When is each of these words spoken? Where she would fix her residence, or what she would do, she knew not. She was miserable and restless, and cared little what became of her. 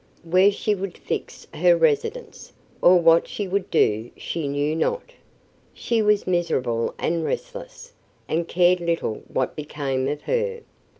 Where 0.23 0.51
she 0.51 0.73
would 0.73 0.97
fix 0.97 1.45
her 1.53 1.77
residence, 1.77 2.51
or 2.81 2.97
what 2.99 3.27
she 3.27 3.47
would 3.47 3.69
do, 3.69 4.09
she 4.17 4.47
knew 4.47 4.75
not. 4.75 5.11
She 5.75 6.01
was 6.01 6.25
miserable 6.25 6.95
and 6.97 7.23
restless, 7.23 7.93
and 8.27 8.47
cared 8.47 8.79
little 8.79 9.21
what 9.27 9.55
became 9.55 10.07
of 10.07 10.23
her. 10.23 10.61